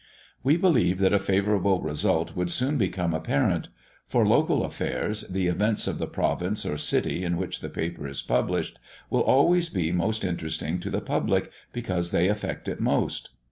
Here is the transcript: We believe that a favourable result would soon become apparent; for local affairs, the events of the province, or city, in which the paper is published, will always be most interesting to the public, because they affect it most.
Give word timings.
We 0.41 0.57
believe 0.57 0.97
that 0.97 1.13
a 1.13 1.19
favourable 1.19 1.79
result 1.79 2.35
would 2.35 2.49
soon 2.49 2.79
become 2.79 3.13
apparent; 3.13 3.67
for 4.07 4.25
local 4.25 4.63
affairs, 4.65 5.21
the 5.27 5.45
events 5.45 5.85
of 5.85 5.99
the 5.99 6.07
province, 6.07 6.65
or 6.65 6.75
city, 6.79 7.23
in 7.23 7.37
which 7.37 7.59
the 7.59 7.69
paper 7.69 8.07
is 8.07 8.23
published, 8.23 8.79
will 9.11 9.21
always 9.21 9.69
be 9.69 9.91
most 9.91 10.25
interesting 10.25 10.79
to 10.79 10.89
the 10.89 11.01
public, 11.01 11.51
because 11.71 12.09
they 12.09 12.29
affect 12.29 12.67
it 12.67 12.79
most. 12.79 13.29